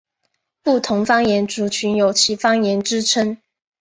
[0.63, 3.41] 不同方言族群有其方言之称呼。